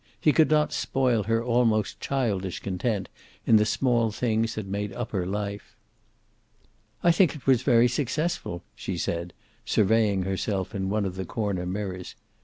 [0.19, 3.07] He could not spoil her almost childish content
[3.45, 5.75] in the small things that made up her life.
[7.03, 9.31] "I think it was very successful," she said,
[9.63, 12.15] surveying herself in one of the corner mirrors.